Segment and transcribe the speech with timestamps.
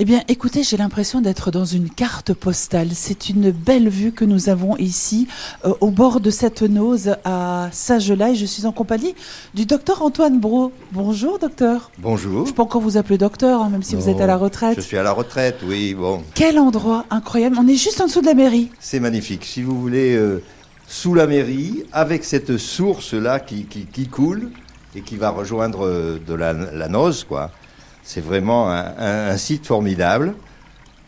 [0.00, 2.88] Eh bien, écoutez, j'ai l'impression d'être dans une carte postale.
[2.94, 5.28] C'est une belle vue que nous avons ici,
[5.64, 8.32] euh, au bord de cette nose à Sagelay.
[8.32, 9.14] Et je suis en compagnie
[9.54, 10.72] du docteur Antoine Bro.
[10.90, 11.92] Bonjour, docteur.
[11.98, 12.44] Bonjour.
[12.44, 14.74] Je peux encore vous appeler docteur, hein, même si vous êtes à la retraite.
[14.74, 16.24] Je suis à la retraite, oui, bon.
[16.34, 17.54] Quel endroit incroyable.
[17.60, 18.70] On est juste en dessous de la mairie.
[18.80, 19.44] C'est magnifique.
[19.44, 20.42] Si vous voulez, euh,
[20.88, 24.50] sous la mairie, avec cette source-là qui, qui, qui coule
[24.96, 27.52] et qui va rejoindre euh, de la, la Nose, quoi.
[28.04, 30.34] C'est vraiment un, un- un site formidable.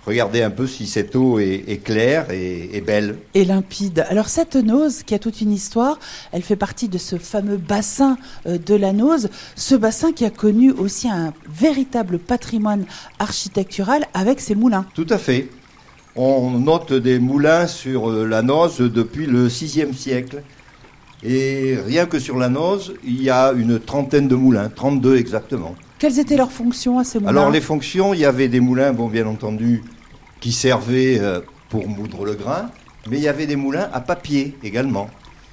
[0.06, 3.18] Regardez un peu si cette eau est, est claire et, et belle.
[3.34, 4.06] et limpide.
[4.08, 5.98] Alors cette Nose, qui a toute une histoire,
[6.30, 10.30] elle fait partie de ce fameux bassin euh, de la Nose, ce bassin qui a
[10.30, 12.84] connu aussi un véritable patrimoine
[13.18, 14.86] architectural avec ses moulins.
[14.94, 15.48] Tout à fait.
[16.14, 20.42] On note des moulins sur euh, la Nose depuis le VIe siècle.
[21.24, 25.74] Et rien que sur la Nose, il y a une trentaine de moulins, 32 exactement.
[25.98, 28.92] Quelles étaient leurs fonctions à ces moulins Alors les fonctions, il y avait des moulins,
[28.92, 29.82] bon bien entendu,
[30.40, 32.70] qui servaient euh, pour moudre le grain,
[33.08, 35.08] mais il y avait des moulins à papier également.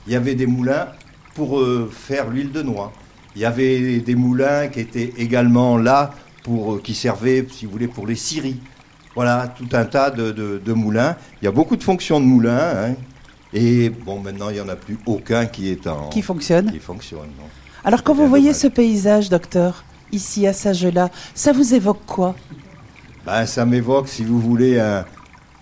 [0.08, 0.88] Il y avait des moulins
[1.34, 2.92] pour euh, faire l'huile de noix.
[3.36, 6.12] Il y avait des moulins qui étaient également là
[6.44, 8.60] pour euh, qui servaient, si vous voulez, pour les scieries.
[9.16, 11.16] Voilà, tout un tas de, de- de moulins.
[11.42, 12.74] Il y a beaucoup de fonctions de moulins.
[12.90, 12.96] hein.
[13.54, 16.72] Et bon, maintenant, il n'y en a plus aucun qui est en qui fonctionnent.
[16.72, 17.30] qui fonctionne.
[17.40, 17.46] non.
[17.86, 18.62] Alors quand vous voyez dommage.
[18.62, 22.36] ce paysage, docteur, ici à Sagelas, ça vous évoque quoi?
[23.26, 25.06] Ben, ça m'évoque, si vous voulez, un,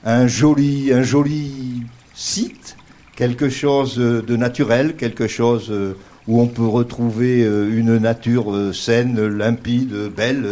[0.03, 2.75] un joli, un joli site,
[3.15, 5.95] quelque chose euh, de naturel, quelque chose euh,
[6.27, 10.47] où on peut retrouver euh, une nature saine, limpide, belle,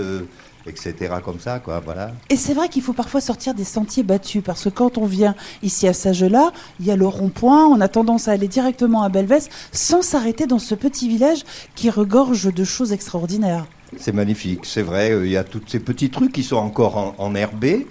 [0.67, 1.15] etc.
[1.23, 1.81] Comme ça, quoi.
[1.83, 2.11] Voilà.
[2.29, 5.35] Et c'est vrai qu'il faut parfois sortir des sentiers battus, parce que quand on vient
[5.63, 9.09] ici à Sagelas, il y a le rond-point, on a tendance à aller directement à
[9.09, 11.39] Belvès, sans s'arrêter dans ce petit village
[11.75, 13.65] qui regorge de choses extraordinaires.
[13.97, 15.11] C'est magnifique, c'est vrai.
[15.11, 17.87] euh, Il y a tous ces petits trucs qui sont encore en, en herbé,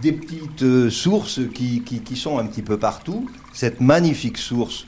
[0.00, 3.28] des petites euh, sources qui, qui, qui sont un petit peu partout.
[3.52, 4.86] Cette magnifique source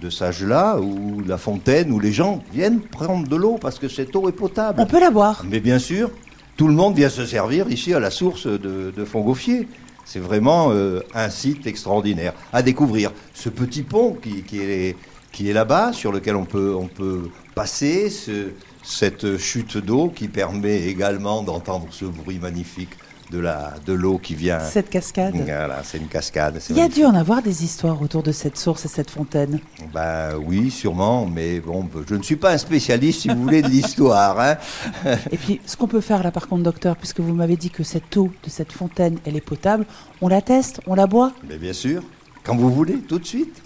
[0.00, 4.14] de Sage-là, où la fontaine, où les gens viennent prendre de l'eau parce que cette
[4.14, 4.80] eau est potable.
[4.80, 5.44] On peut la boire.
[5.48, 6.10] Mais bien sûr,
[6.56, 9.68] tout le monde vient se servir ici à la source de, de Fontgoffier.
[10.04, 13.10] C'est vraiment euh, un site extraordinaire à découvrir.
[13.34, 14.96] Ce petit pont qui, qui est,
[15.32, 17.22] qui est là-bas, sur lequel on peut, on peut
[17.54, 18.50] passer, ce-
[18.86, 22.90] cette chute d'eau qui permet également d'entendre ce bruit magnifique
[23.32, 24.60] de la de l'eau qui vient.
[24.60, 25.34] Cette cascade.
[25.34, 26.60] Voilà, c'est une cascade.
[26.70, 29.58] Il y a dû en avoir des histoires autour de cette source et cette fontaine.
[29.92, 33.68] Ben oui, sûrement, mais bon, je ne suis pas un spécialiste, si vous voulez, de
[33.68, 34.38] l'histoire.
[34.38, 34.56] Hein.
[35.32, 37.82] Et puis, ce qu'on peut faire là, par contre, docteur, puisque vous m'avez dit que
[37.82, 39.86] cette eau de cette fontaine, elle est potable,
[40.20, 41.32] on la teste, on la boit?
[41.48, 42.04] Mais bien sûr,
[42.44, 43.60] quand vous voulez, tout de suite.